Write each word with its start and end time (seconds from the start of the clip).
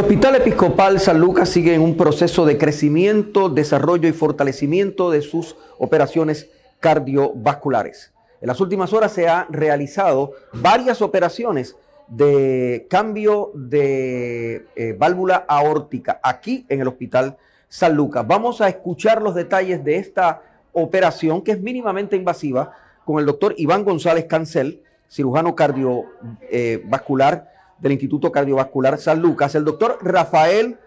Hospital 0.00 0.36
Episcopal 0.36 0.98
San 0.98 1.20
Lucas 1.20 1.50
sigue 1.50 1.74
en 1.74 1.82
un 1.82 1.94
proceso 1.94 2.46
de 2.46 2.56
crecimiento, 2.56 3.50
desarrollo 3.50 4.08
y 4.08 4.12
fortalecimiento 4.12 5.10
de 5.10 5.20
sus 5.20 5.56
operaciones 5.76 6.48
cardiovasculares. 6.80 8.10
En 8.40 8.48
las 8.48 8.62
últimas 8.62 8.94
horas 8.94 9.12
se 9.12 9.28
han 9.28 9.52
realizado 9.52 10.32
varias 10.54 11.02
operaciones 11.02 11.76
de 12.08 12.86
cambio 12.88 13.50
de 13.54 14.64
eh, 14.74 14.96
válvula 14.98 15.44
aórtica 15.46 16.18
aquí 16.22 16.64
en 16.70 16.80
el 16.80 16.88
Hospital 16.88 17.36
San 17.68 17.94
Lucas. 17.94 18.26
Vamos 18.26 18.62
a 18.62 18.70
escuchar 18.70 19.20
los 19.20 19.34
detalles 19.34 19.84
de 19.84 19.96
esta 19.96 20.40
operación 20.72 21.42
que 21.42 21.52
es 21.52 21.60
mínimamente 21.60 22.16
invasiva 22.16 22.72
con 23.04 23.18
el 23.18 23.26
doctor 23.26 23.52
Iván 23.58 23.84
González 23.84 24.24
Cancel, 24.24 24.82
cirujano 25.10 25.54
cardiovascular 25.54 27.50
del 27.80 27.92
Instituto 27.92 28.30
Cardiovascular 28.30 28.98
San 28.98 29.20
Lucas, 29.20 29.54
el 29.54 29.64
doctor 29.64 29.98
Rafael 30.02 30.78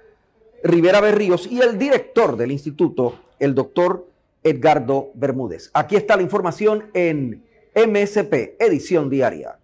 Rivera 0.64 1.02
Berríos 1.02 1.46
y 1.52 1.62
el 1.62 1.78
director 1.78 2.38
del 2.38 2.52
instituto, 2.52 3.16
el 3.40 3.54
doctor 3.54 4.08
Edgardo 4.44 5.12
Bermúdez. 5.14 5.70
Aquí 5.74 5.96
está 5.96 6.16
la 6.16 6.22
información 6.22 6.86
en 6.94 7.44
MSP, 7.76 8.56
edición 8.60 9.10
diaria. 9.10 9.58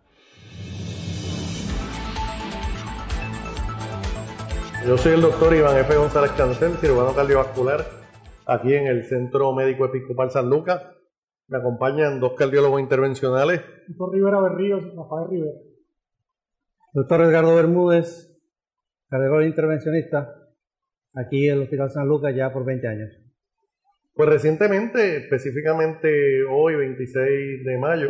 Yo 4.86 4.98
soy 4.98 5.14
el 5.14 5.22
doctor 5.22 5.56
Iván 5.56 5.78
F. 5.78 5.96
González 5.96 6.32
Cancel, 6.32 6.74
cirujano 6.78 7.14
cardiovascular, 7.14 7.86
aquí 8.46 8.74
en 8.74 8.88
el 8.88 9.06
Centro 9.06 9.54
Médico 9.54 9.86
Episcopal 9.86 10.32
San 10.32 10.50
Lucas. 10.50 10.82
Me 11.48 11.58
acompañan 11.58 12.20
dos 12.20 12.34
cardiólogos 12.34 12.82
intervencionales. 12.82 13.62
Doctor 13.88 14.14
Rivera 14.14 14.42
Berríos, 14.42 14.84
Rafael 14.96 15.30
Rivera. 15.30 15.69
Doctor 16.92 17.22
Edgardo 17.22 17.56
Bermúdez, 17.56 18.36
cardiólogo 19.10 19.44
intervencionista, 19.44 20.34
aquí 21.14 21.48
en 21.48 21.58
el 21.58 21.62
Hospital 21.62 21.92
San 21.92 22.08
Lucas 22.08 22.36
ya 22.36 22.52
por 22.52 22.66
20 22.66 22.88
años. 22.88 23.12
Pues 24.16 24.28
recientemente, 24.28 25.18
específicamente 25.18 26.44
hoy, 26.50 26.76
26 26.76 27.64
de 27.64 27.78
mayo, 27.78 28.10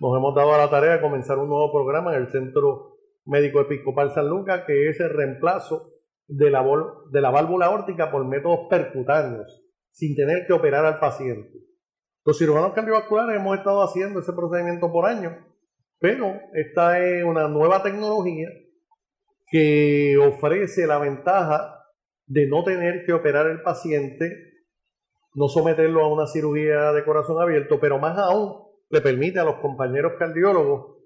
nos 0.00 0.16
hemos 0.18 0.34
dado 0.34 0.52
a 0.52 0.58
la 0.58 0.68
tarea 0.68 0.94
de 0.94 1.00
comenzar 1.00 1.38
un 1.38 1.48
nuevo 1.48 1.70
programa 1.70 2.12
en 2.16 2.22
el 2.22 2.28
Centro 2.32 2.96
Médico 3.24 3.60
Episcopal 3.60 4.10
San 4.10 4.28
Lucas, 4.28 4.64
que 4.66 4.88
es 4.88 4.98
el 4.98 5.10
reemplazo 5.10 5.92
de 6.26 6.50
la, 6.50 6.66
de 7.12 7.20
la 7.20 7.30
válvula 7.30 7.70
órtica 7.70 8.10
por 8.10 8.26
métodos 8.26 8.66
percutáneos, 8.68 9.62
sin 9.92 10.16
tener 10.16 10.44
que 10.48 10.54
operar 10.54 10.84
al 10.84 10.98
paciente. 10.98 11.56
Los 12.24 12.36
cirujanos 12.36 12.72
cardiovasculares 12.72 13.36
hemos 13.36 13.58
estado 13.58 13.80
haciendo 13.80 14.18
ese 14.18 14.32
procedimiento 14.32 14.90
por 14.90 15.06
años 15.06 15.34
pero 16.02 16.40
esta 16.52 16.98
es 16.98 17.22
una 17.22 17.46
nueva 17.46 17.80
tecnología 17.80 18.48
que 19.46 20.18
ofrece 20.18 20.84
la 20.84 20.98
ventaja 20.98 21.78
de 22.26 22.48
no 22.48 22.64
tener 22.64 23.06
que 23.06 23.12
operar 23.12 23.46
el 23.46 23.62
paciente, 23.62 24.28
no 25.34 25.46
someterlo 25.46 26.02
a 26.02 26.12
una 26.12 26.26
cirugía 26.26 26.90
de 26.90 27.04
corazón 27.04 27.40
abierto, 27.40 27.78
pero 27.78 28.00
más 28.00 28.18
aún 28.18 28.64
le 28.90 29.00
permite 29.00 29.38
a 29.38 29.44
los 29.44 29.60
compañeros 29.60 30.14
cardiólogos 30.18 30.96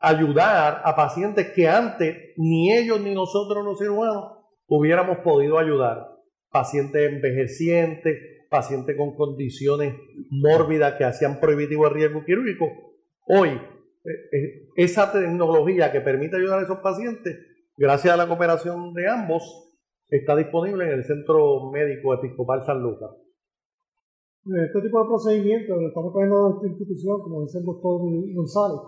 ayudar 0.00 0.80
a 0.82 0.96
pacientes 0.96 1.52
que 1.54 1.68
antes 1.68 2.32
ni 2.38 2.72
ellos 2.72 3.02
ni 3.02 3.14
nosotros 3.14 3.62
los 3.62 3.78
cirujanos 3.78 4.38
hubiéramos 4.66 5.18
podido 5.18 5.58
ayudar. 5.58 6.08
Pacientes 6.50 7.12
envejecientes, 7.12 8.46
pacientes 8.48 8.96
con 8.96 9.14
condiciones 9.14 9.94
mórbidas 10.30 10.94
que 10.94 11.04
hacían 11.04 11.38
prohibitivo 11.38 11.86
el 11.86 11.94
riesgo 11.94 12.24
quirúrgico. 12.24 12.66
Hoy 13.26 13.60
esa 14.76 15.12
tecnología 15.12 15.92
que 15.92 16.00
permite 16.00 16.36
ayudar 16.36 16.60
a 16.60 16.62
esos 16.62 16.78
pacientes, 16.78 17.38
gracias 17.76 18.14
a 18.14 18.16
la 18.16 18.26
cooperación 18.26 18.92
de 18.94 19.08
ambos, 19.08 19.72
está 20.08 20.36
disponible 20.36 20.84
en 20.84 20.92
el 20.92 21.04
Centro 21.04 21.70
Médico 21.70 22.14
Episcopal 22.14 22.62
San 22.64 22.82
Lucas. 22.82 23.10
Este 24.44 24.82
tipo 24.82 25.02
de 25.02 25.08
procedimientos 25.08 25.80
lo 25.80 25.88
estamos 25.88 26.12
trayendo 26.12 26.46
a 26.46 26.50
esta 26.56 26.66
institución, 26.66 27.22
como 27.22 27.42
dice 27.42 27.58
el 27.58 27.64
doctor 27.64 28.00
González, 28.34 28.80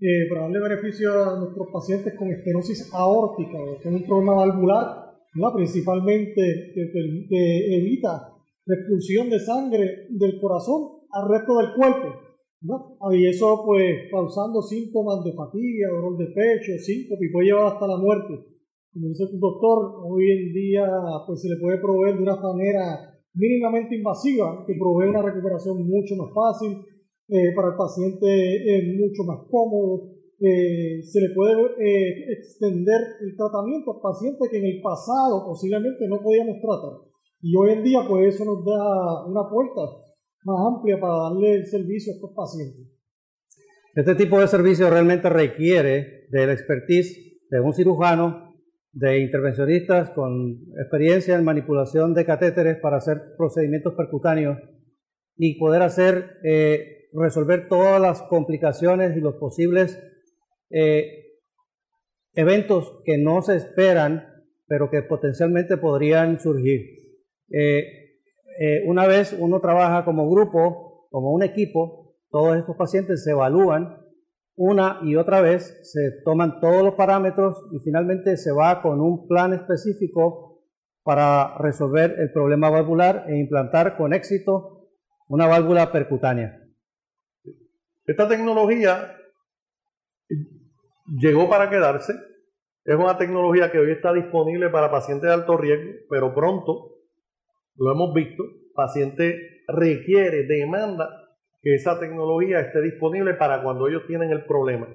eh, 0.00 0.28
para 0.28 0.42
darle 0.42 0.60
beneficio 0.60 1.12
a 1.12 1.38
nuestros 1.38 1.66
pacientes 1.72 2.14
con 2.16 2.30
estenosis 2.30 2.90
aórtica, 2.94 3.58
que 3.82 3.88
es 3.88 3.94
un 3.94 4.06
problema 4.06 4.34
valvular, 4.34 5.10
principalmente 5.54 6.72
que, 6.74 6.90
que 7.28 7.76
evita 7.76 8.32
la 8.66 8.74
expulsión 8.76 9.28
de 9.28 9.40
sangre 9.40 10.06
del 10.10 10.40
corazón 10.40 11.00
al 11.10 11.28
resto 11.28 11.58
del 11.58 11.74
cuerpo 11.74 12.29
y 12.62 13.26
eso 13.26 13.62
pues 13.64 14.10
causando 14.10 14.60
síntomas 14.60 15.24
de 15.24 15.32
fatiga, 15.32 15.88
dolor 15.90 16.18
de 16.18 16.26
pecho, 16.26 16.72
síntomas 16.78 17.22
y 17.22 17.32
puede 17.32 17.46
llevar 17.46 17.72
hasta 17.72 17.86
la 17.86 17.96
muerte. 17.96 18.34
Como 18.92 19.08
dice 19.08 19.24
el 19.32 19.40
doctor, 19.40 20.02
hoy 20.04 20.30
en 20.30 20.52
día 20.52 20.86
pues 21.26 21.40
se 21.40 21.48
le 21.48 21.56
puede 21.56 21.78
proveer 21.78 22.16
de 22.16 22.22
una 22.22 22.36
manera 22.36 23.10
mínimamente 23.34 23.96
invasiva 23.96 24.64
que 24.66 24.74
provee 24.74 25.08
una 25.08 25.22
recuperación 25.22 25.86
mucho 25.86 26.16
más 26.16 26.34
fácil, 26.34 26.84
eh, 27.28 27.54
para 27.54 27.68
el 27.68 27.76
paciente 27.76 28.26
es 28.26 28.98
mucho 28.98 29.22
más 29.22 29.46
cómodo, 29.48 30.10
eh, 30.40 31.00
se 31.00 31.20
le 31.20 31.30
puede 31.30 31.54
eh, 31.78 32.32
extender 32.32 33.00
el 33.20 33.36
tratamiento 33.36 33.92
a 33.92 34.02
pacientes 34.02 34.48
que 34.50 34.58
en 34.58 34.64
el 34.64 34.82
pasado 34.82 35.46
posiblemente 35.46 36.08
no 36.08 36.20
podíamos 36.20 36.60
tratar. 36.60 37.06
Y 37.40 37.54
hoy 37.56 37.70
en 37.70 37.84
día 37.84 38.00
pues 38.08 38.34
eso 38.34 38.44
nos 38.44 38.64
da 38.64 39.26
una 39.26 39.48
puerta 39.48 40.09
más 40.44 40.56
amplia 40.66 40.98
para 40.98 41.14
darle 41.14 41.54
el 41.54 41.66
servicio 41.66 42.12
a 42.12 42.16
estos 42.16 42.32
pacientes. 42.34 42.86
Este 43.94 44.14
tipo 44.14 44.40
de 44.40 44.46
servicio 44.48 44.88
realmente 44.88 45.28
requiere 45.28 46.26
de 46.30 46.46
la 46.46 46.52
expertise 46.52 47.40
de 47.50 47.60
un 47.60 47.72
cirujano, 47.72 48.54
de 48.92 49.20
intervencionistas 49.20 50.10
con 50.10 50.62
experiencia 50.80 51.36
en 51.36 51.44
manipulación 51.44 52.14
de 52.14 52.24
catéteres 52.24 52.78
para 52.78 52.96
hacer 52.96 53.34
procedimientos 53.36 53.94
percutáneos 53.94 54.58
y 55.36 55.58
poder 55.58 55.82
hacer, 55.82 56.38
eh, 56.44 57.08
resolver 57.12 57.68
todas 57.68 58.00
las 58.00 58.22
complicaciones 58.22 59.16
y 59.16 59.20
los 59.20 59.36
posibles 59.36 59.98
eh, 60.70 61.38
eventos 62.34 63.02
que 63.04 63.18
no 63.18 63.42
se 63.42 63.56
esperan, 63.56 64.24
pero 64.66 64.90
que 64.90 65.02
potencialmente 65.02 65.76
podrían 65.76 66.40
surgir. 66.40 66.82
Eh, 67.52 67.99
eh, 68.58 68.82
una 68.86 69.06
vez 69.06 69.36
uno 69.38 69.60
trabaja 69.60 70.04
como 70.04 70.28
grupo, 70.30 71.08
como 71.10 71.32
un 71.32 71.42
equipo, 71.42 72.16
todos 72.30 72.56
estos 72.56 72.76
pacientes 72.76 73.24
se 73.24 73.32
evalúan 73.32 73.96
una 74.56 75.00
y 75.02 75.16
otra 75.16 75.40
vez, 75.40 75.78
se 75.82 76.22
toman 76.24 76.60
todos 76.60 76.82
los 76.82 76.94
parámetros 76.94 77.66
y 77.72 77.78
finalmente 77.78 78.36
se 78.36 78.52
va 78.52 78.82
con 78.82 79.00
un 79.00 79.26
plan 79.26 79.54
específico 79.54 80.62
para 81.02 81.56
resolver 81.58 82.16
el 82.18 82.30
problema 82.32 82.68
valvular 82.68 83.24
e 83.28 83.38
implantar 83.38 83.96
con 83.96 84.12
éxito 84.12 84.90
una 85.28 85.46
válvula 85.46 85.90
percutánea. 85.92 86.60
Esta 88.04 88.28
tecnología 88.28 89.16
llegó 91.06 91.48
para 91.48 91.70
quedarse. 91.70 92.12
Es 92.84 92.96
una 92.96 93.16
tecnología 93.16 93.70
que 93.70 93.78
hoy 93.78 93.92
está 93.92 94.12
disponible 94.12 94.68
para 94.68 94.90
pacientes 94.90 95.28
de 95.28 95.34
alto 95.34 95.56
riesgo, 95.56 96.00
pero 96.08 96.34
pronto 96.34 96.99
lo 97.80 97.92
hemos 97.92 98.14
visto, 98.14 98.44
paciente 98.74 99.62
requiere, 99.66 100.46
demanda 100.46 101.08
que 101.62 101.74
esa 101.74 101.98
tecnología 101.98 102.60
esté 102.60 102.82
disponible 102.82 103.34
para 103.34 103.62
cuando 103.62 103.88
ellos 103.88 104.02
tienen 104.06 104.30
el 104.30 104.44
problema. 104.44 104.86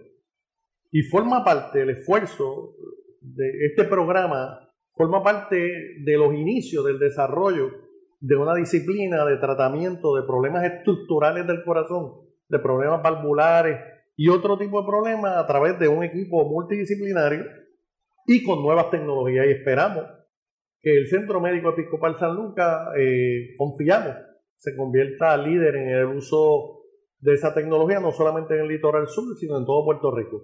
Y 0.91 1.01
forma 1.01 1.43
parte 1.43 1.79
del 1.79 1.89
esfuerzo 1.89 2.75
de 3.21 3.65
este 3.65 3.85
programa, 3.85 4.59
forma 4.93 5.23
parte 5.23 5.57
de 5.57 6.17
los 6.17 6.33
inicios 6.35 6.85
del 6.85 6.99
desarrollo 6.99 7.71
de 8.19 8.35
una 8.35 8.53
disciplina 8.53 9.25
de 9.25 9.37
tratamiento 9.37 10.15
de 10.15 10.23
problemas 10.23 10.63
estructurales 10.63 11.45
del 11.47 11.63
corazón, 11.63 12.13
de 12.47 12.59
problemas 12.59 13.01
valvulares 13.01 13.79
y 14.15 14.29
otro 14.29 14.59
tipo 14.59 14.81
de 14.81 14.87
problemas 14.87 15.37
a 15.37 15.47
través 15.47 15.79
de 15.79 15.87
un 15.87 16.03
equipo 16.03 16.47
multidisciplinario 16.47 17.45
y 18.27 18.43
con 18.43 18.61
nuevas 18.61 18.91
tecnologías. 18.91 19.47
Y 19.47 19.51
esperamos 19.51 20.03
que 20.85 20.95
el 20.95 21.07
Centro 21.07 21.41
Médico 21.41 21.69
Episcopal 21.69 22.15
San 22.19 22.35
Lucas, 22.35 22.89
eh, 22.95 23.55
confiamos, 23.57 24.17
se 24.55 24.77
convierta 24.77 25.35
líder 25.35 25.77
en 25.77 25.89
el 25.89 26.05
uso 26.05 26.83
de 27.19 27.33
esa 27.33 27.55
tecnología, 27.55 27.99
no 27.99 28.11
solamente 28.11 28.53
en 28.53 28.61
el 28.61 28.67
litoral 28.67 29.07
sur, 29.07 29.35
sino 29.35 29.57
en 29.57 29.65
todo 29.65 29.83
Puerto 29.83 30.15
Rico. 30.15 30.43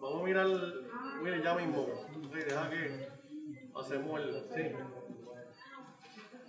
Vamos 0.00 0.20
a 0.20 0.24
mirar, 0.24 0.46
mire, 1.22 1.42
ya 1.42 1.54
mismo. 1.54 1.86
Sí, 2.32 2.38
deja 2.38 2.70
que 2.70 3.08
hacemos 3.74 4.20
el. 4.20 4.32
Sí. 4.54 4.76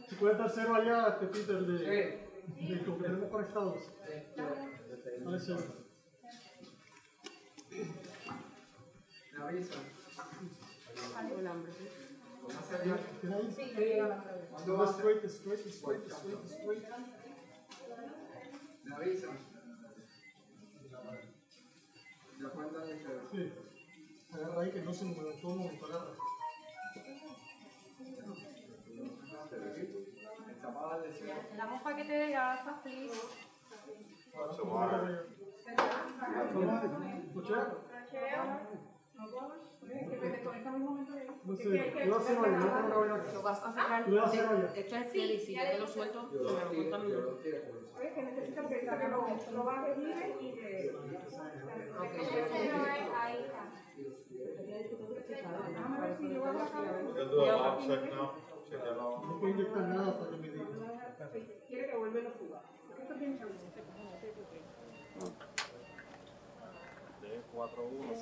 Si 0.10 0.16
puedes 0.16 0.38
dar 0.38 0.50
cero 0.50 0.76
allá, 0.76 1.08
este 1.10 1.28
Peter, 1.28 1.60
de, 1.66 1.78
de 1.78 2.84
que 2.84 2.92
tenemos 2.92 3.30
conectados. 3.30 3.92
Dale 5.24 5.40
cero. 5.40 5.64
Straight, 14.90 15.24
straight. 15.30 16.04
Sí. 23.32 23.54
Agarra 24.34 24.62
ahí 24.62 24.72
que 24.72 24.82
no 24.82 24.94
se 24.94 25.06
me 25.06 25.14
todo 25.14 25.56
momento, 25.56 25.86
agarra. 25.86 26.12
La 31.56 31.66
moja 31.68 31.96
que 31.96 32.04
te 32.04 32.32
gasa, 32.32 32.84
please. 32.84 33.14
No 37.34 37.44
sé, 37.44 37.54
no 41.44 42.20
se 42.20 42.34
no 42.34 43.06
Lo 43.34 43.42
vas 43.42 43.64
a 43.64 43.74
sacar. 43.74 44.10
No 44.10 44.28
se 44.28 44.42
vaya. 44.42 44.74
Echa 44.76 45.02
el 45.02 45.80
lo 45.80 45.88
suelto, 45.88 46.30
se 46.30 46.38
me 46.38 46.44
lo 46.44 47.40
Oye, 48.00 48.14
que 48.14 48.24
necesitas 48.24 48.66
que 48.68 49.52
lo 49.52 49.64
bajes 49.64 49.98
libre 49.98 50.36
y. 50.42 50.60
Ahí. 53.16 53.46
Quiere 61.68 61.88
que 61.88 61.98
vuelva 61.98 62.20
a 62.20 62.34
jugar. 62.34 62.64
Esto 63.00 63.16
tiene 63.16 63.40
4-1. 67.54 68.13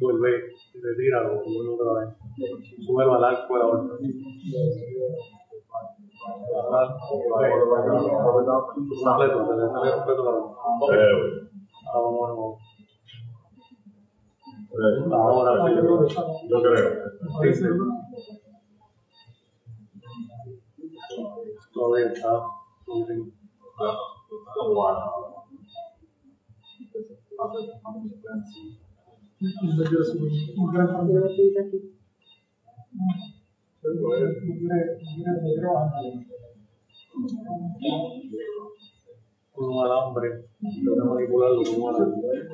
Vuelve, 0.00 0.30
retira 0.82 1.22
o 1.22 1.42
vuelve 1.44 1.70
otra 1.74 1.92
vez. 2.00 2.08
Sube 2.84 3.04
al 3.04 3.24
arco 3.24 3.54
de 3.54 3.58
la 3.60 3.66
eh, 3.66 4.18
Ahora 11.92 12.18
eh, 14.72 15.04
Ahora 15.12 15.52
sí, 15.64 15.70
yo 16.48 16.56
creo. 16.62 18.03
Sí, 21.74 21.80
sí. 21.80 21.80
Todo 21.80 21.94
bien, 21.94 22.08
está. 22.12 22.42
Todo 22.86 23.06
bien. 23.06 23.32
Un 30.56 30.72
gran 30.72 30.86
cambio. 30.86 31.20
Con 39.52 39.68
un 39.68 39.84
alambre, 39.84 40.48
tengo 40.60 40.94
que 40.94 41.02
manipularlo 41.02 41.62
con 41.62 41.82
un 41.82 41.94
alambre. 41.94 42.48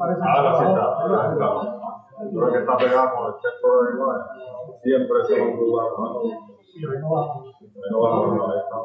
Ahora 0.00 0.58
sí 0.58 0.64
está, 0.64 0.82
ahora 0.82 1.32
está. 1.32 1.48
Creo 2.18 2.52
que 2.52 2.58
está 2.58 2.76
pegado 2.76 3.14
con 3.14 3.26
el 3.26 3.34
texto 3.40 3.66
de 3.82 3.94
igual. 3.94 4.20
Siempre 4.82 5.24
se 5.24 5.40
va 5.40 5.46
a 5.46 5.56
dudar, 5.56 5.88
¿no? 5.98 6.06
Pero 6.80 7.98
bueno, 7.98 8.46
ahí 8.50 8.58
está. 8.58 8.76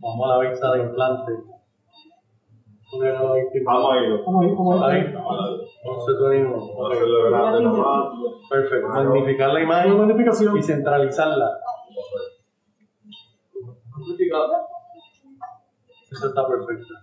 Vamos 0.00 0.24
a 0.24 0.28
la 0.28 0.38
vista 0.48 0.72
de 0.72 0.78
implante. 0.82 1.32
Vamos 3.64 3.92
a 3.92 4.92
tenemos. 6.30 6.62
Vamos 6.74 7.80
a. 7.86 8.10
Perfecto. 8.48 8.88
Magnificar 8.88 9.52
la 9.52 9.60
imagen 9.60 10.56
y 10.56 10.62
centralizarla. 10.62 11.58
Eso 16.10 16.28
está 16.28 16.48
perfecto. 16.48 16.94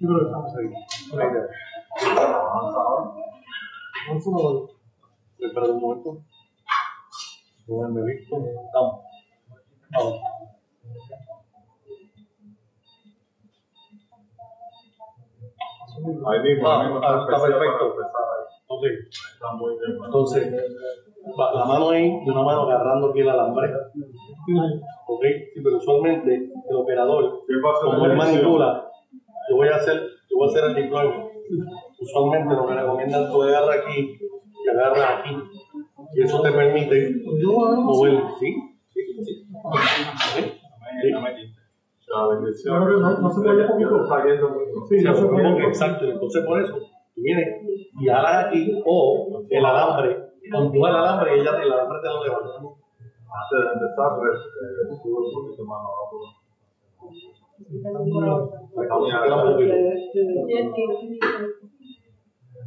Yo 0.00 0.08
creo 0.08 0.18
que 0.18 0.24
estamos 0.26 0.56
ahí. 0.56 0.68
Buena 1.10 1.30
idea. 1.30 1.46
Vamos 4.08 4.26
a. 4.26 4.82
Espera 5.38 5.66
un 5.66 5.80
momento. 5.80 6.22
No 7.68 7.88
me 7.88 8.00
he 8.00 8.16
visto. 8.16 8.36
Vamos. 8.74 9.04
Vamos. 9.90 10.20
Ahí 16.26 16.40
mismo, 16.40 16.68
Ah, 16.68 16.80
ahí 16.80 16.86
mismo 16.88 17.00
ah, 17.04 17.20
está 17.20 17.36
especial 17.36 17.58
perfecto. 17.60 18.02
Ok. 18.72 18.84
Entonces, 20.06 20.52
la 21.54 21.64
mano 21.64 21.90
ahí, 21.90 22.08
de 22.24 22.30
una 22.30 22.42
mano 22.42 22.62
agarrando 22.62 23.10
aquí 23.10 23.20
el 23.20 23.28
alambre. 23.28 23.70
Ok. 25.08 25.24
Sí, 25.54 25.60
pero 25.62 25.76
usualmente 25.76 26.50
el 26.68 26.76
operador, 26.76 27.42
¿Qué 27.46 27.54
va 27.60 27.70
a 27.70 27.72
hacer 27.74 27.84
como 27.84 28.06
la 28.06 28.12
él 28.12 28.18
manipula, 28.18 28.88
yo 29.48 29.56
voy 29.56 29.68
a 29.68 29.76
hacer, 29.76 30.00
yo 30.30 30.36
voy 30.36 30.48
a 30.48 30.50
hacer 30.50 30.64
el 30.64 30.74
deployment. 30.74 31.32
Usualmente 32.00 32.54
lo 32.54 32.66
que 32.66 32.74
recomiendan 32.74 33.30
tú 33.30 33.42
agarras 33.42 33.78
aquí 33.78 34.18
y 34.64 34.68
agarras 34.68 35.20
aquí. 35.20 35.36
Y 36.14 36.22
eso 36.22 36.40
te 36.42 36.52
permite 36.52 37.14
mover. 37.24 38.22
¿Sí? 38.40 38.54
Sí, 38.88 39.00
sí. 39.22 39.46
Ok. 39.62 39.80
Sí. 40.34 40.44
La 42.08 42.28
bendición. 42.28 42.78
No, 42.78 42.98
no, 42.98 43.18
no 43.20 43.30
se 43.30 43.40
mueve 43.40 43.66
poquito. 43.66 44.02
Está 44.02 44.24
yendo 44.24 44.48
mucho. 44.50 44.86
Sí, 44.88 44.96
no 45.02 45.14
se 45.14 45.24
Ok, 45.24 45.30
puede. 45.30 45.66
Exacto, 45.66 46.04
entonces 46.04 46.44
por 46.44 46.60
eso 46.60 46.78
tú 47.14 47.20
vienes 47.22 47.48
y 48.00 48.08
alas 48.08 48.46
aquí 48.46 48.82
o 48.84 49.42
el 49.48 49.64
alambre, 49.64 50.16
empuja 50.42 50.90
el 50.90 50.96
alambre 50.96 51.36
y 51.36 51.40
ella, 51.40 51.62
el 51.62 51.72
alambre 51.72 51.98
te 52.02 52.08
lo 52.08 52.24
levanta. 52.24 52.50
Antes 53.32 53.58
de 53.58 53.66
empezar, 53.72 54.10
pues, 54.18 54.38
abajo. 55.66 56.16
Queda 59.24 59.36
un 59.36 59.52
poquito. 59.52 59.74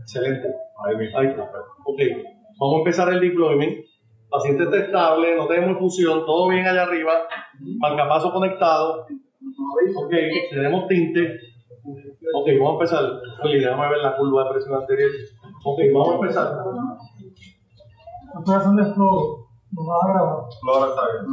Excelente. 0.01 0.47
Ahí 0.85 1.27
está. 1.27 1.43
Ok, 1.85 1.99
vamos 2.59 2.75
a 2.75 2.77
empezar 2.79 3.09
el 3.13 3.19
deployment. 3.19 3.85
Paciente 4.29 4.63
está 4.63 4.77
estable, 4.77 5.35
no 5.37 5.47
tenemos 5.47 5.71
infusión, 5.71 6.25
todo 6.25 6.49
bien 6.49 6.65
allá 6.67 6.83
arriba. 6.83 7.11
Marcapaso 7.79 8.31
conectado. 8.33 9.05
Ok, 10.03 10.13
tenemos 10.49 10.87
tinte. 10.87 11.39
Ok, 12.37 12.47
vamos 12.59 12.69
a 12.69 12.73
empezar. 12.73 13.03
Oye, 13.43 13.59
déjame 13.59 13.89
ver 13.89 13.99
la 13.99 14.17
curva 14.17 14.43
de 14.43 14.49
presión 14.51 14.75
anterior. 14.75 15.09
Ok, 15.63 15.79
vamos 15.93 16.09
a 16.09 16.15
empezar. 16.15 16.65
Estoy 18.39 18.55
haciendo 18.55 18.81
esto. 18.81 19.47
Lo 19.71 19.85
vas 19.85 20.03
a 20.03 20.07
grabar. 20.11 20.43
Flora 20.59 20.89
está 20.89 21.01
bien. 21.13 21.25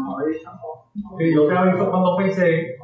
Ok, 1.10 1.20
yo 1.34 1.48
te 1.48 1.58
aviso 1.58 1.90
cuando 1.90 2.16
pensé. 2.16 2.78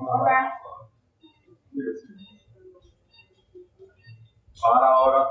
Para 4.61 4.87
ahora, 4.95 5.29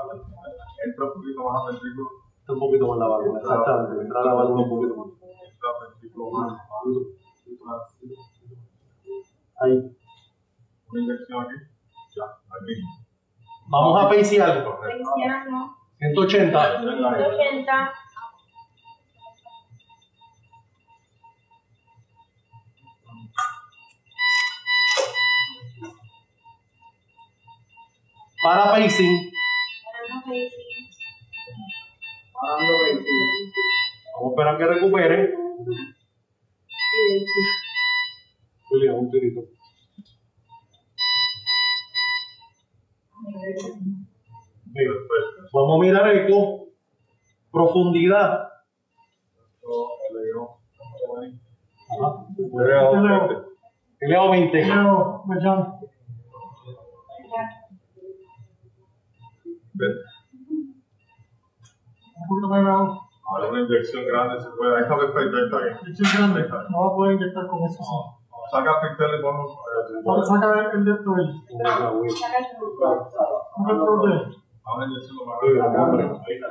entra 0.86 1.04
un 1.04 1.12
poquito 1.12 1.44
más 1.44 1.60
al 1.60 1.72
ventrículo. 1.72 2.08
Está 2.40 2.52
un 2.54 2.58
poquito 2.58 2.88
más 2.88 2.98
la 2.98 3.08
válvula, 3.08 3.40
exactamente. 3.40 4.02
Entra 4.02 4.24
la 4.24 4.32
válvula 4.32 4.62
un 4.62 4.70
poquito 4.70 4.96
más. 4.96 5.08
Entra 5.20 5.68
al 5.68 5.90
ventrículo 5.90 6.30
más. 6.30 6.52
más. 7.64 7.98
Ahí. 9.60 9.96
Una 10.90 11.00
inyección 11.02 11.42
aquí. 11.42 11.77
Vamos 13.68 14.02
a 14.02 14.08
pacear. 14.08 14.64
Correcto. 14.64 15.10
180. 15.98 16.80
180. 16.80 17.92
Para 28.40 28.70
pacing. 28.70 29.32
Vamos 32.40 32.70
a 34.14 34.30
esperar 34.30 34.56
que 34.58 34.64
recupere. 34.64 35.34
Mirar 45.88 46.06
eco. 46.14 46.68
Profundidad. 47.50 48.50
Ajá. 51.90 52.26
Eleva 54.00 54.30
20. 54.30 54.52
Pero, 54.52 55.22
me 55.26 55.36
llamo. 55.36 55.80
Ven. 59.72 59.92
Un 62.16 62.28
poquito 62.28 62.48
más. 62.48 62.98
Ahora 63.30 63.48
una 63.50 63.60
inyección 63.60 64.04
grande 64.04 64.42
se 64.42 64.50
puede. 64.50 64.76
Ahí 64.76 64.82
está 64.82 64.96
perfecto, 64.96 65.36
ahí 65.36 65.44
está 65.44 65.58
bien. 65.58 65.76
Estoy 65.90 66.06
grande. 66.18 66.48
No 66.68 66.80
va 66.80 66.86
a 66.86 66.94
poder 66.94 67.14
inyectar 67.14 67.46
con 67.46 67.64
eso. 67.64 67.82
Saca 68.50 68.70
el 68.70 68.88
pincel 68.88 69.18
y 69.18 69.22
ponlo. 69.22 69.44
Saca 70.26 70.70
el 70.74 70.84
de 70.84 70.92
esto. 70.92 71.16
Saca 71.64 71.88
el 73.72 74.10
de. 74.10 74.47
Ahora 74.68 74.86
lo 74.86 75.82
hombre. 75.82 76.04
Ahí 76.04 76.34
está. 76.34 76.48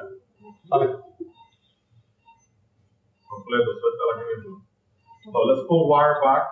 Completo, 3.29 3.71
aquí 4.15 4.25
mismo. 4.36 4.65
So 5.31 5.39
let's 5.45 5.67
pull 5.67 5.86
wire 5.88 6.17
back. 6.24 6.43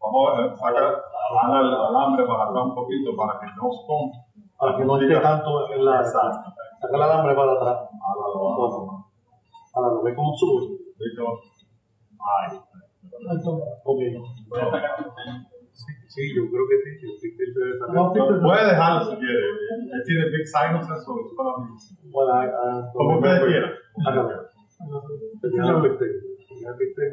Vamos 0.00 0.28
a 0.28 0.40
ver, 0.42 0.56
saca 0.56 1.02
ala 1.42 1.60
el 1.60 1.72
alambre 1.72 2.26
para 2.26 2.50
un 2.50 2.74
poquito 2.74 3.16
para 3.16 3.40
que 3.40 3.46
no 3.56 3.70
esponja. 3.70 4.18
Para 4.58 4.76
que 4.76 4.84
no 4.84 5.00
esté 5.00 5.20
tanto 5.20 5.72
en 5.72 5.84
la. 5.84 6.00
Exacto. 6.00 6.52
Saca 6.80 6.96
el 6.96 7.02
alambre 7.02 7.34
para 7.34 7.52
atrás. 7.52 7.88
Ala 7.88 8.24
lo 8.34 8.52
abajo. 8.52 9.08
Ahora 9.74 9.94
lo 9.94 10.02
ve 10.02 10.14
como 10.14 10.36
sube. 10.36 10.76
Listo. 10.98 11.40
Ahí. 12.20 12.60
Ok. 13.84 14.00
Sí, 16.12 16.22
yo 16.36 16.42
creo 16.52 16.64
que 16.68 16.76
sí. 16.84 16.90
El 17.08 17.16
picture 17.24 17.50
debe. 17.56 17.78
No, 17.92 18.12
no. 18.12 18.42
Puede 18.42 18.64
dejarlo 18.68 19.00
si 19.10 19.16
quiere. 19.16 19.46
Él 19.96 20.02
tiene 20.04 20.24
big 20.28 20.44
sinuses, 20.46 20.98
it's 21.00 21.32
gonna 21.36 21.52
be- 21.56 22.10
Bueno, 22.12 22.32
Como 22.92 23.16
ustedes 23.16 23.40
quieran. 23.48 23.72
Hágalo. 24.06 24.28
Termina 25.40 25.68
el 25.70 25.82
picture. 25.82 26.10
Termina 26.48 26.70
el 26.70 26.76
picture. 26.76 27.10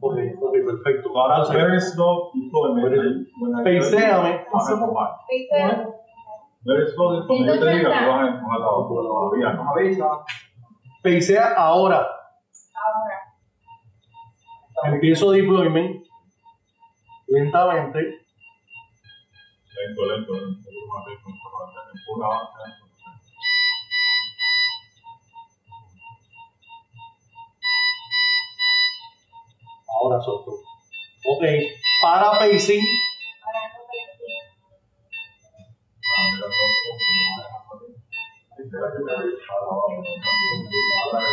Ok, 0.00 0.16
ok, 0.40 0.54
perfecto. 0.66 1.06
Ahora, 1.16 1.44
very 1.52 1.80
slow 1.80 2.32
deployment. 2.34 3.28
When 3.40 3.60
I- 3.60 3.62
Peiséame. 3.64 4.46
Vas 4.52 4.68
a 4.68 4.72
empujar. 4.72 5.10
Very 6.64 6.86
slow, 6.90 7.26
cuando 7.26 7.54
yo 7.54 7.60
te 7.60 7.70
diga, 7.74 7.88
tú 7.90 8.10
vas 8.10 8.20
a 8.22 8.28
empujar 8.34 8.60
la 8.60 8.70
otra 8.70 8.96
todavía. 9.02 9.52
No 9.52 9.70
avisa. 9.70 10.06
Peisea 11.02 11.54
ahora. 11.56 12.06
Empiezo 14.84 15.30
deployment. 15.30 16.02
Lentamente. 17.28 17.98
Lento, 19.76 20.06
lento, 20.06 20.32
lento. 20.34 20.68
Ahora 29.88 30.20
solto. 30.20 30.50
Ok. 31.26 31.44
Para 32.02 32.38
pacing. 32.38 32.82
Ah, 36.04 36.32
para 41.12 41.32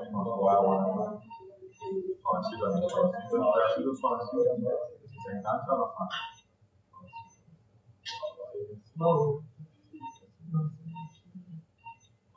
La 0.51 0.61
mano. 0.61 1.21
No, 8.95 9.41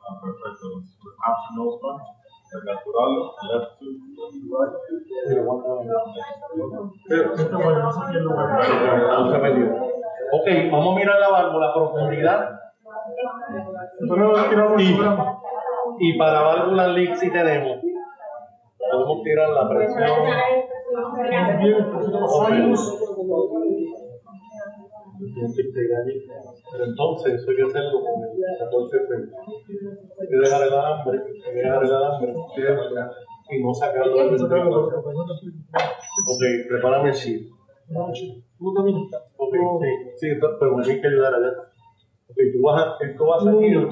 Ah, 0.07 0.21
perfecto. 0.21 0.67
El 2.53 2.63
natural, 2.63 3.11
left 3.49 3.79
to 3.79 3.85
right. 4.53 4.73
Bueno, 7.51 7.79
no 7.79 7.91
sé 7.91 8.19
lo. 8.19 8.29
Ok, 10.31 10.47
vamos 10.71 10.95
a 10.95 10.99
mirar 10.99 11.19
la 11.19 11.29
válvula, 11.29 11.73
profundidad. 11.73 12.39
Y, 14.79 14.95
y 15.99 16.17
para 16.17 16.41
válvula 16.41 16.87
leak 16.89 17.15
si 17.15 17.31
tenemos. 17.31 17.84
Podemos 18.95 19.23
tirar 19.23 19.49
la 19.49 19.69
presión. 19.69 20.09
Pero 26.71 26.83
entonces 26.85 27.33
eso 27.35 27.51
hay 27.51 27.55
que 27.57 27.63
hacerlo 27.63 28.01
con 28.01 28.23
el 28.23 28.29
14 28.59 28.97
Hay 30.19 30.27
que 30.27 30.37
dejar 30.37 30.61
el 30.63 30.73
alambre, 30.73 31.19
hay 31.19 31.53
que 31.53 31.59
dejar 31.61 31.83
el 31.83 31.91
alambre 31.95 32.33
y 33.49 33.63
no 33.63 33.73
sacarlo 33.73 34.17
del 34.17 34.29
ventilador. 34.31 34.93
Ok, 34.95 36.41
prepárame 36.69 37.09
el 37.09 37.15
chip. 37.15 37.51
Ok, 39.37 39.53
sí, 39.81 39.87
sí, 40.17 40.27
pero 40.59 40.77
me 40.77 40.83
tienes 40.83 41.01
que 41.01 41.07
ayudar 41.07 41.33
allá. 41.35 41.51
Ok, 42.29 42.37
tú 42.53 42.61
vas 42.63 42.81
a, 42.81 43.05
esto 43.05 43.27
va 43.27 43.35
a 43.35 43.39
salir. 43.39 43.87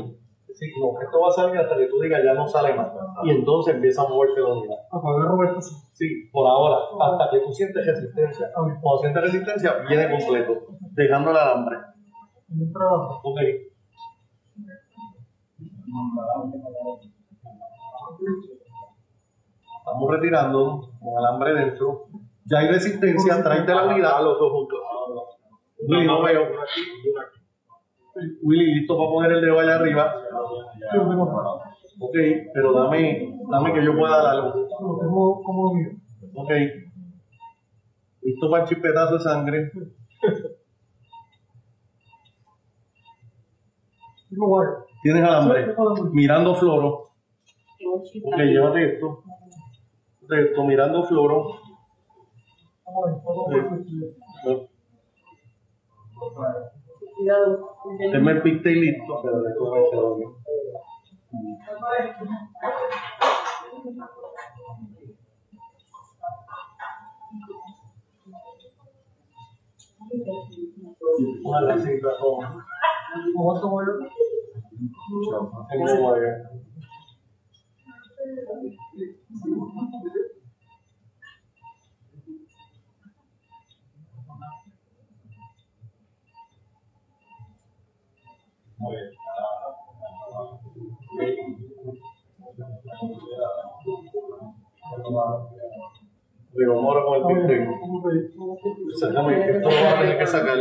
Sí, 0.53 0.71
no, 0.79 1.01
esto 1.01 1.19
va 1.19 1.29
a 1.29 1.31
salir 1.31 1.57
hasta 1.57 1.75
que 1.75 1.87
tú 1.87 1.99
digas 1.99 2.21
ya 2.23 2.33
no 2.33 2.47
sale 2.47 2.75
más. 2.75 2.91
Y 3.23 3.31
entonces 3.31 3.75
empieza 3.75 4.03
a 4.03 4.07
moverse 4.07 4.39
la 4.39 4.53
unidad. 4.53 4.75
Apagar 4.91 5.27
Roberto. 5.27 5.61
Sí, 5.61 6.29
por 6.31 6.47
ahora, 6.47 6.77
hasta 7.01 7.31
que 7.31 7.39
tú 7.39 7.51
sientes 7.51 7.85
resistencia. 7.85 8.51
Cuando 8.53 9.01
sientes 9.01 9.23
resistencia, 9.23 9.73
viene 9.87 10.09
completo, 10.11 10.53
dejando 10.91 11.31
el 11.31 11.37
alambre. 11.37 11.77
Ok. 13.23 13.39
Estamos 19.79 20.11
retirando 20.11 20.89
con 20.99 21.17
alambre 21.17 21.53
dentro. 21.53 22.05
Ya 22.45 22.59
hay 22.59 22.67
resistencia, 22.67 23.41
tráete 23.41 23.73
la 23.73 23.85
unidad 23.87 24.17
a 24.17 24.21
los 24.21 24.37
dos 24.37 24.51
juntos. 24.51 24.79
Willy, 25.87 26.05
no 26.05 26.21
veo. 26.21 26.47
Willy, 28.43 28.75
listo 28.75 28.97
para 28.97 29.09
poner 29.09 29.31
el 29.31 29.41
dedo 29.41 29.59
allá 29.59 29.75
arriba. 29.75 30.13
Ok, 31.99 32.15
pero 32.53 32.73
dame, 32.73 33.39
dame 33.49 33.73
que 33.73 33.83
yo 33.83 33.95
pueda 33.97 34.21
darlo. 34.21 34.67
Ok. 36.35 36.51
Listo 38.21 38.49
para 38.49 38.63
el 38.63 38.69
chipetazo 38.69 39.15
de 39.15 39.19
sangre. 39.19 39.71
Tienes 45.01 45.23
alambre. 45.23 45.75
Mirando 46.11 46.55
floro. 46.55 47.11
Ok, 48.23 48.37
llévate 48.37 48.93
esto. 48.93 49.23
Esto, 50.29 50.63
mirando 50.63 51.03
floro. 51.03 51.59
Tenme 58.11 58.31
el 58.31 58.41
piste 58.41 58.69
listo. 58.69 59.21
Pero. 59.23 59.43
Tengo 75.69 75.85
wire. 76.11 76.53
Digo, 96.55 96.75
vamos 96.75 97.03
con 97.05 97.31
el 97.31 97.47
piste. 97.47 97.55
Exactamente, 98.89 99.57
esto 99.57 99.69
lo 99.69 99.75
vas 99.75 99.93
a 99.93 99.99
tener 99.99 100.17
que 100.19 100.27
sacar. 100.27 100.57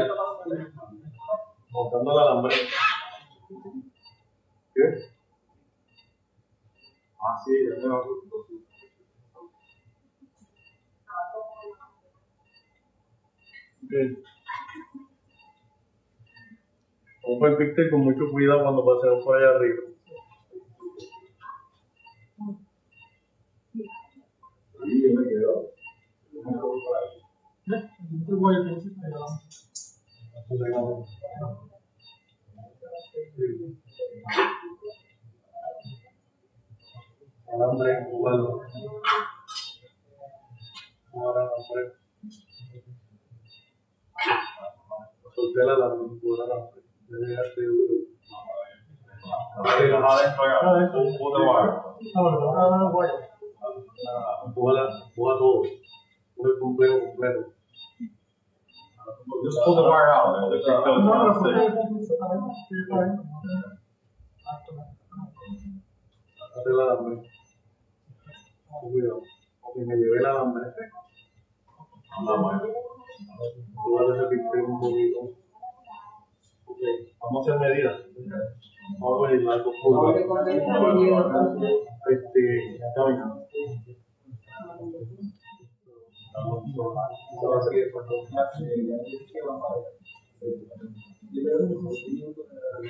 Montando 1.71 2.13
el 2.13 2.19
alambre. 2.19 2.55
¿Qué? 4.75 4.83
Ah, 7.21 7.39
sí, 7.45 7.53
ya 7.69 7.81
tengo 7.81 8.23
Okay. 13.85 14.17
Ojo 17.25 17.47
el 17.47 17.57
píxel 17.57 17.91
con 17.91 18.01
mucho 18.01 18.31
cuidado 18.33 18.65
cuando 18.65 18.85
pasemos 18.85 19.25
por 19.25 19.37
allá 19.37 19.57
arriba. 19.57 19.83
Ahí 24.83 25.03
yo 25.03 25.21
me 25.21 25.29
quedo. 25.29 25.73
Alambre, 37.53 38.05
jugarlo. 38.11 38.63
Ahora, 41.13 41.41
alambre. 41.43 41.93
Solté 45.35 45.65
la 45.65 45.75
alambre, 45.75 46.19
alambre. 46.45 46.82
Debe 47.13 47.27
dejarte 47.27 47.61
vamos 77.21 77.49
a 77.49 77.55
hacer 77.55 77.69
medidas. 77.69 77.97
Vamos 78.99 79.29
a 79.29 79.33
igual 79.35 79.63
con 79.65 79.73
fútbol. 79.83 80.17
Este. 80.17 80.31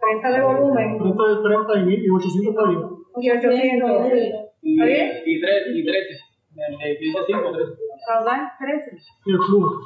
30 0.00 0.30
de 0.30 0.40
volumen. 0.42 0.98
30 0.98 1.24
de 1.28 1.36
30 1.42 1.90
y, 1.90 2.10
800 2.10 2.54
para 2.54 2.68
arriba. 2.68 2.90
Y 3.20 3.30
800. 3.30 4.12
Y, 4.62 4.72
¿Está 4.74 4.86
bien? 4.86 5.10
Y, 5.24 5.40
3, 5.40 5.62
y 5.74 5.84
13. 5.84 6.32
De 6.54 6.98
15 6.98 7.18
a 7.18 7.22
5, 7.26 7.52
13. 7.52 7.72
Caudal 8.06 8.52
13. 8.58 8.96
Y 9.26 9.32
el 9.32 9.38
flujo. 9.38 9.80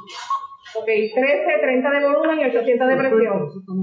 Ok, 0.75 0.85
13, 0.85 1.13
30 1.61 1.89
de 1.91 2.07
volumen 2.07 2.39
y 2.39 2.45
800 2.45 2.87
de 2.87 2.95
presión. 2.97 3.39
Perfecto, 3.39 3.73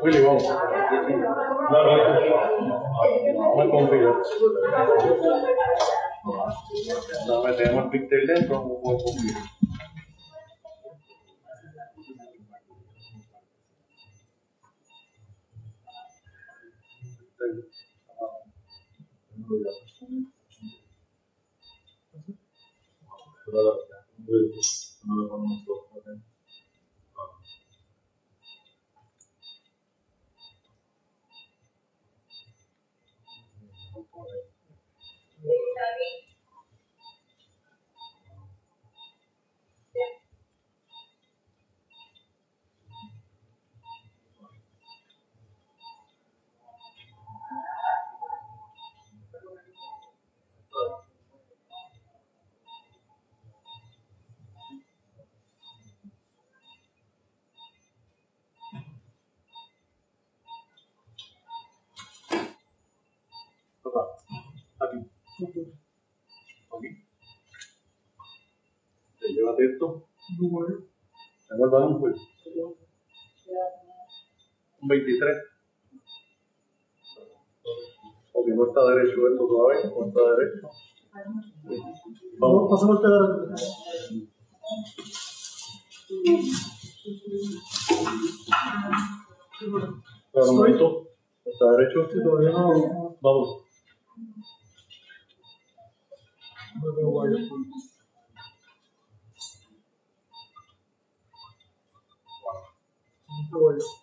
Cuidado. 0.00 0.38
No, 7.26 7.42
metemos 7.42 7.84
el 7.84 7.90
pixel 7.90 8.26
dentro, 8.26 8.80
vamos 25.04 25.64
con 25.66 25.91
cuidado. 65.50 65.74
Aquí. 66.78 66.88
Te 69.20 69.32
llévate 69.32 69.64
esto. 69.64 70.08
Tengo 70.38 71.64
el 71.64 71.70
balón, 71.70 72.00
pues. 72.00 72.16
Un 74.80 74.88
23. 74.88 75.36
Ok, 78.32 78.48
no 78.48 78.66
está 78.66 78.84
derecho 78.94 79.28
esto 79.28 79.46
todavía, 79.46 79.90
no 79.90 80.06
está 80.06 80.20
derecho. 80.36 80.68
Vamos, 82.38 82.70
pasamos 82.70 82.96
el 82.96 83.02
pedal. 83.02 83.54
Pero 90.32 90.52
momento, 90.52 91.08
está 91.44 91.70
derecho. 91.76 92.08
Sí, 92.10 92.22
todavía 92.22 92.50
no. 92.50 93.16
Vamos. 93.20 93.71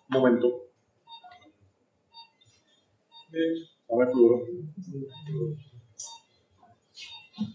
Momento. 0.08 0.70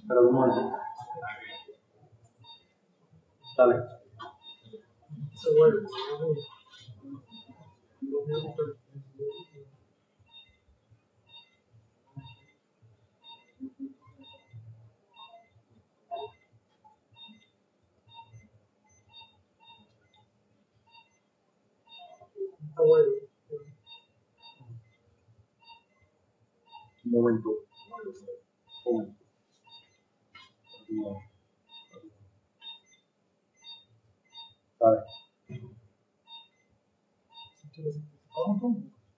Un 0.08 0.32
momento. 0.32 0.76
Dale. 3.58 3.76
Está 22.76 22.84
guay. 22.84 23.06
Un 27.06 27.12
momento. 27.12 27.50
Un 28.86 28.92
momento. 28.92 29.16
Dale. 34.78 35.00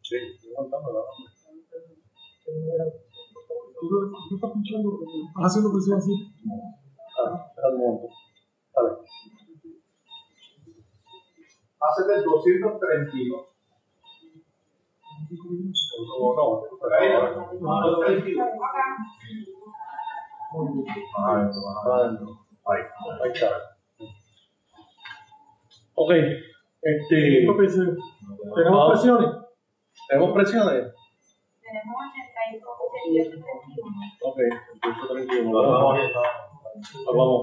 Sí, 0.03 0.15
estoy 0.35 0.51
aguantando 0.53 0.93
la 0.93 1.01
Tú 3.79 3.89
tú 4.29 4.35
estás 4.35 4.51
pinchando, 4.53 4.99
estás 5.01 5.45
haciendo 5.45 5.71
presión 5.73 5.97
así. 5.97 6.13
Espera 7.49 7.69
un 7.73 7.77
momento. 7.79 8.07
Dale. 11.79 11.91
Hacete 11.91 12.13
el 12.15 12.23
232. 12.23 13.47
No, 16.19 16.33
no, 16.35 16.63
Ahí, 22.69 22.81
ahí 23.23 23.31
está. 23.31 23.47
Ok, 25.95 26.11
este. 26.81 27.15
¿Tenemos 27.15 27.55
presiones? 27.55 27.97
¿Tenemos 30.09 30.33
presiones? 30.33 30.93
Tenemos 31.61 31.95
85, 32.11 32.69
88, 33.03 33.29
31. 33.31 33.97
Ok, 34.23 34.37
131. 34.81 35.51
Vamos, 35.51 35.97
vamos. 37.15 37.41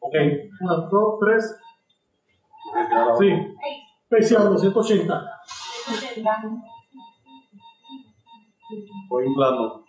Ok. 0.00 0.14
Una, 0.60 0.74
dos, 0.90 1.18
tres. 1.20 1.42
Sí. 3.18 3.56
Presión 4.08 4.44
280. 4.44 5.14
80. 5.90 6.42
Voy 9.08 9.26
inflando. 9.26 9.84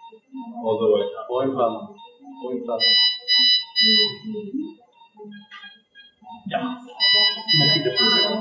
Otra 0.63 0.87
vez. 0.97 1.07
Voy 1.27 1.45
inflando. 1.47 1.95
Voy 2.43 2.55
inflando. 2.57 2.83
Ya. 6.47 6.59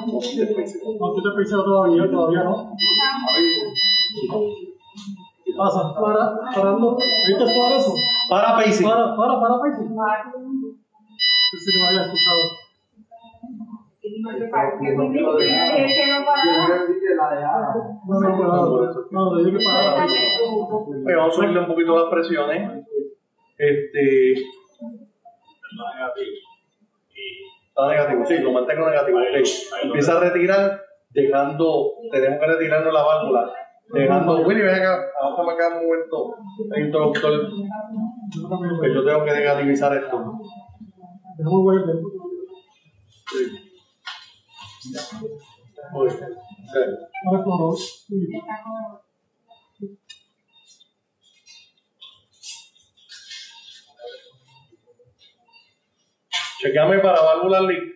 No 0.06 0.20
quites 0.20 0.54
presión. 0.54 0.98
No 0.98 1.12
te 1.14 1.30
presión 1.34 1.64
todavía, 1.64 2.10
todavía 2.10 2.44
no. 2.44 2.72
¿Qué 5.44 5.52
pasa? 5.56 5.94
Para, 5.94 6.40
parando. 6.54 6.96
¿Viste 7.26 7.44
para 7.44 7.76
eso? 7.76 7.94
Para, 8.28 8.56
Paisy. 8.56 8.84
Para, 8.84 9.16
para, 9.16 9.40
para, 9.40 9.60
Paisy. 9.60 9.88
Si 11.58 11.78
no 11.78 11.86
había 11.86 12.02
escuchado. 12.04 12.67
No. 14.20 14.34
No, 19.10 19.30
vamos 21.16 21.32
a 21.32 21.36
subirle 21.36 21.60
un 21.60 21.66
poquito 21.66 21.96
las 21.96 22.10
presiones. 22.10 22.86
Este. 23.56 24.32
Está 27.78 27.88
negativo, 27.88 28.24
sí, 28.24 28.38
lo 28.38 28.52
mantengo 28.52 28.90
negativo. 28.90 29.18
Empieza 29.84 30.16
a 30.16 30.20
retirar, 30.20 30.80
dejando, 31.10 31.92
tenemos 32.10 32.40
que 32.40 32.46
retirarnos 32.46 32.92
la 32.92 33.02
válvula. 33.04 33.52
Dejando, 33.92 34.40
Willy, 34.42 34.62
ven 34.62 34.74
acá, 34.74 34.98
bájame 35.22 35.52
acá 35.52 35.68
un 35.68 35.86
momento, 35.86 36.34
el 36.74 36.86
introductor, 36.86 37.48
que 38.82 38.94
yo 38.94 39.04
tengo 39.04 39.24
que 39.24 39.30
negativizar 39.32 39.96
esto. 39.96 40.32
Es 41.38 41.46
muy 45.92 46.08
bien. 46.08 46.30
Con 47.24 47.76
Chequeame 56.60 56.98
para 56.98 57.22
válvulas 57.22 57.62
lic. 57.62 57.94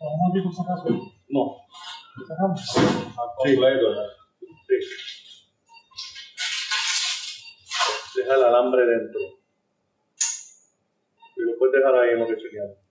Vamos 0.00 0.32
por 0.42 0.54
si 0.54 0.62
acaso. 0.62 0.88
No. 1.28 1.56
Sacamos. 2.26 2.60
Sí. 3.44 3.56
Sí. 4.66 4.76
Deja 8.16 8.34
el 8.34 8.44
alambre 8.44 8.86
dentro. 8.86 9.20
Y 11.36 11.40
lo 11.42 11.58
puedes 11.58 11.74
dejar 11.74 11.94
ahí 11.96 12.10
en 12.12 12.20
lo 12.20 12.26
que 12.26 12.36
chequeamos. 12.36 12.83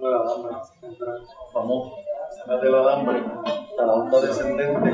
Alambre. 0.00 0.54
Sácate 2.30 2.66
el 2.66 2.74
alambre. 2.74 3.24
La 3.76 3.92
onda 3.94 4.20
descendente. 4.20 4.90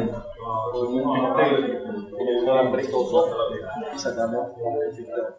Tiene 2.17 2.43
un 2.43 2.49
alambrito 2.49 3.05
soft. 3.05 3.33
Y 3.95 3.99
sacamos 3.99 4.49
el. 4.57 5.35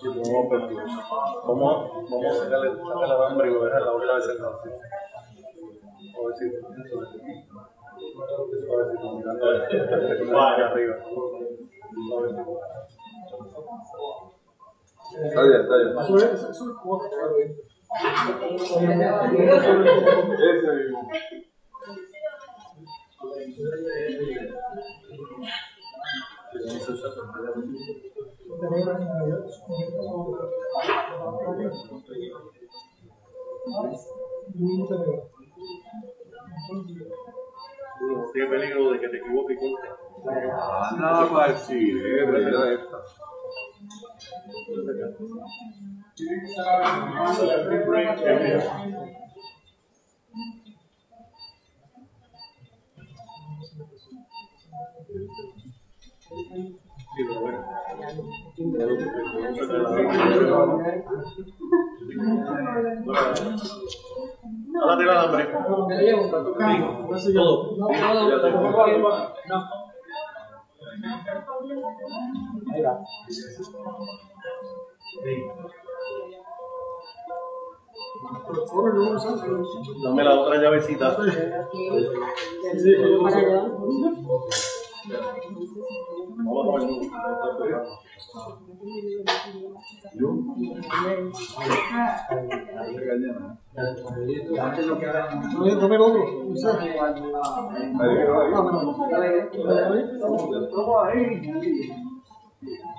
Sí, 0.00 0.08
vamos 0.08 0.46
a 0.46 0.50
perder. 0.50 0.86
Vamos, 1.46 1.90
vamos 2.10 2.26
a 2.26 2.44
sacarle, 2.44 2.68
sacar 2.76 3.04
el 3.04 3.10
alambre 3.10 3.50
y 3.50 3.54
la 3.84 3.92
hora 3.92 4.14
de 4.16 4.22
si. 4.22 4.70
Está 15.24 15.42
bien, 15.42 15.60
está 15.62 15.76
bien. 15.76 15.94
Ese 15.98 16.12
mismo. 20.72 21.08
No 38.00 38.30
tiene 38.32 38.48
peligro 38.48 38.92
de 38.92 39.00
que 39.00 39.08
te 39.08 39.16
equivoques 39.18 39.56
y 39.56 39.60
corte. 39.60 39.88
Pues 41.30 41.60
sí, 41.60 41.90
eh, 41.90 42.26
mira 42.26 42.72
esta. 42.72 42.98
Sí, 57.16 57.22
pero 57.28 57.40
bueno. 57.40 57.64
Ahora 64.82 64.96
el 65.66 66.14
hambre. 66.14 67.34
Todo. 67.34 67.76
No. 67.76 67.88
Dame 80.02 80.24
la 80.24 80.40
otra 80.40 80.56
llavecita. 80.60 81.16
Vamos 81.16 81.34
Yeah. 85.08 85.46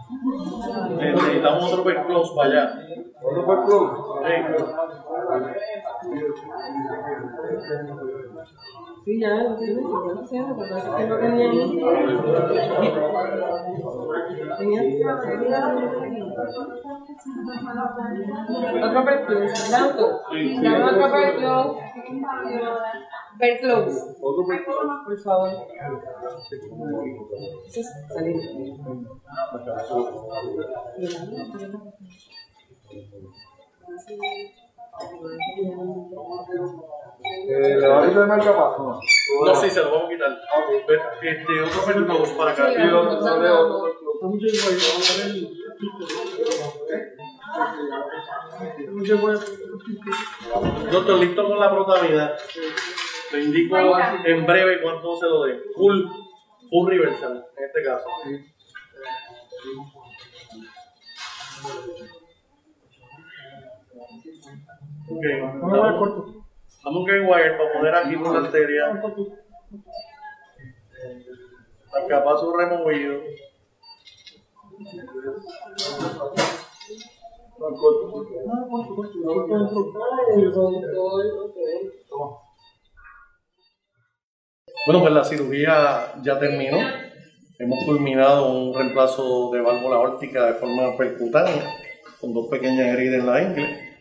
Necesitamos 0.10 1.74
otro 1.74 1.84
per 1.84 2.06
close 2.06 2.34
para 2.36 2.50
allá. 2.50 2.80
¿Otro 3.22 3.46
per 3.46 3.58
close? 3.66 3.92
Sí, 9.04 9.20
ya 9.20 9.30
lo 9.30 9.56
tienes, 9.56 9.84
ya 9.84 10.14
lo 10.14 10.26
sé, 10.26 10.40
lo 10.40 10.56
que 10.56 10.62
pasa 10.70 10.90
es 10.90 10.96
que 10.96 11.08
no 11.08 11.18
tenía 11.18 11.50
ahí. 11.50 11.82
Otro 18.84 19.06
per 19.06 19.26
close, 19.26 19.72
¿tanto? 19.72 20.22
Dame 20.62 20.84
otro 20.84 21.12
per 21.12 21.36
Per 23.40 23.60
close. 23.60 24.16
Por 24.20 25.20
favor. 25.20 25.50
Eso 27.66 27.80
es 27.80 27.88
salir. 28.14 28.36
¿Le 37.48 37.88
va 37.88 38.04
a 38.04 38.08
quitar 38.08 38.24
el 38.24 38.28
marcapaso? 38.28 38.84
No. 38.84 39.46
No, 39.46 39.56
sí, 39.56 39.70
se 39.70 39.82
lo 39.82 39.92
vamos 39.92 40.06
a 40.06 40.10
quitar. 40.10 40.32
Este, 41.22 41.62
otro 41.62 42.06
close 42.06 42.36
para 42.36 42.52
acá. 42.52 42.72
Y 42.74 42.88
otro, 42.88 43.20
otro. 43.20 43.42
ver 43.42 45.26
ahí. 45.26 45.58
Doctor, 50.92 51.20
listo 51.20 51.48
con 51.48 51.60
la 51.60 51.72
protamida. 51.72 52.36
Le 53.32 53.44
indico 53.44 53.78
en 54.26 54.46
breve 54.46 54.82
cuánto 54.82 55.18
se 55.18 55.26
lo 55.26 55.44
dé. 55.44 55.60
Full, 55.76 56.06
full 56.70 56.90
reversal, 56.90 57.46
en 57.58 57.66
este 57.66 57.84
caso. 57.84 58.06
Ok, 65.10 65.24
Vamos 65.62 65.74
a 65.74 65.82
ver 65.84 65.98
corto. 65.98 66.38
Vamos 66.84 67.10
a 67.10 67.12
wire 67.12 67.58
para 67.58 67.74
poner 67.74 67.96
aquí 67.96 68.16
por 68.16 68.34
la 68.34 68.48
arteria. 68.48 69.02
Marcapaso 71.92 72.56
removido. 72.56 73.22
Bueno, 84.88 85.02
pues 85.02 85.14
la 85.14 85.26
cirugía 85.26 86.14
ya 86.24 86.40
terminó. 86.40 86.78
Hemos 87.60 87.84
culminado 87.84 88.50
un 88.50 88.74
reemplazo 88.74 89.52
de 89.52 89.60
válvula 89.60 90.00
órtica 90.00 90.46
de 90.46 90.54
forma 90.54 90.96
percutánea, 90.96 91.76
con 92.22 92.34
dos 92.34 92.48
pequeñas 92.48 92.88
heridas 92.94 93.20
en 93.20 93.26
la 93.26 93.42
ingle. 93.44 93.98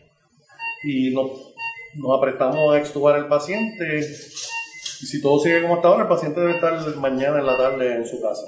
Y 0.85 1.13
nos, 1.13 1.53
nos 1.95 2.17
apretamos 2.17 2.73
a 2.73 2.77
extubar 2.77 3.15
al 3.15 3.27
paciente. 3.27 3.99
Y 3.99 5.05
si 5.05 5.21
todo 5.21 5.37
sigue 5.39 5.61
como 5.61 5.75
hasta 5.75 5.89
ahora, 5.89 6.03
el 6.03 6.07
paciente 6.07 6.39
debe 6.39 6.53
estar 6.53 6.95
mañana 6.95 7.39
en 7.39 7.45
la 7.47 7.57
tarde 7.57 7.93
en 7.93 8.07
su 8.07 8.21
casa. 8.21 8.45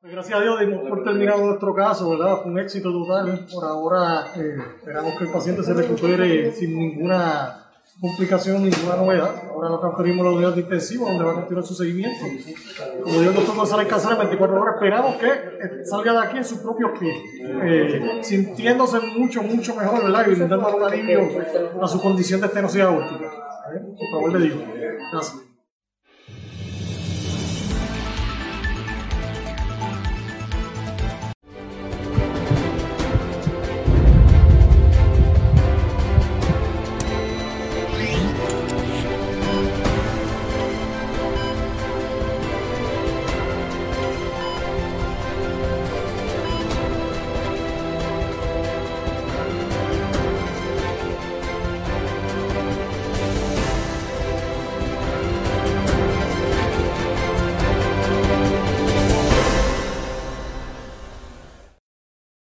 Pues 0.00 0.12
Gracias 0.14 0.40
a 0.40 0.42
Dios 0.42 0.58
dimos 0.58 0.88
por 0.88 1.04
terminado 1.04 1.46
nuestro 1.46 1.72
caso, 1.76 2.10
¿verdad? 2.10 2.42
Fue 2.42 2.50
un 2.50 2.58
éxito 2.58 2.90
total. 2.90 3.46
Por 3.54 3.64
ahora 3.64 4.32
eh, 4.34 4.56
esperamos 4.78 5.16
que 5.16 5.24
el 5.26 5.30
paciente 5.30 5.62
se 5.62 5.74
recupere 5.74 6.50
sin 6.50 6.76
ninguna 6.76 7.65
complicación, 8.00 8.62
ninguna 8.62 8.96
novedad. 8.96 9.42
Ahora 9.50 9.70
lo 9.70 9.80
transferimos 9.80 10.26
a 10.26 10.30
la 10.30 10.36
unidad 10.36 10.54
de 10.54 10.60
intensivo 10.60 11.06
donde 11.06 11.24
va 11.24 11.32
a 11.32 11.34
continuar 11.34 11.64
su 11.64 11.74
seguimiento. 11.74 12.26
Como 13.02 13.20
dijo 13.20 13.30
el 13.30 13.36
doctor 13.36 13.56
González 13.56 13.88
Casar, 13.88 14.12
en 14.12 14.18
24 14.18 14.60
horas 14.60 14.74
esperamos 14.74 15.16
que 15.16 15.26
eh, 15.26 15.84
salga 15.84 16.12
de 16.12 16.18
aquí 16.18 16.36
en 16.38 16.44
sus 16.44 16.58
propios 16.58 16.98
pies, 16.98 17.16
eh, 17.64 18.20
sintiéndose 18.22 19.00
mucho, 19.00 19.42
mucho 19.42 19.74
mejor, 19.74 20.02
¿verdad? 20.02 20.26
Y 20.26 20.34
brindando 20.34 20.76
un 20.76 20.82
alivio 20.82 21.20
a 21.80 21.88
su 21.88 22.00
condición 22.00 22.40
de 22.40 22.46
estenosis 22.48 22.82
aórtica. 22.82 23.24
¿Eh? 23.24 23.80
Por 23.98 24.10
favor, 24.10 24.32
le 24.32 24.46
digo. 24.46 24.62
Gracias. 25.12 25.45